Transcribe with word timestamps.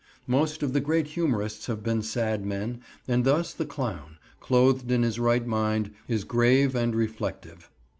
Most 0.25 0.63
of 0.63 0.73
the 0.73 0.79
great 0.81 1.09
humorists 1.09 1.67
have 1.67 1.83
been 1.83 2.01
sad 2.01 2.43
men, 2.43 2.81
and 3.07 3.23
thus 3.23 3.53
the 3.53 3.67
clown, 3.67 4.17
clothed 4.39 4.91
in 4.91 5.03
his 5.03 5.19
right 5.19 5.45
mind, 5.45 5.91
is 6.07 6.23
grave 6.23 6.73
and 6.73 6.95
reflective. 6.95 7.69